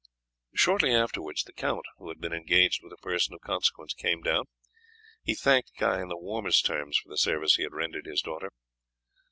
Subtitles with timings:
[0.55, 4.45] Shortly afterwards the count, who had been engaged with a person of consequence, came down.
[5.21, 8.49] He thanked Guy in the warmest terms for the service he had rendered his daughter.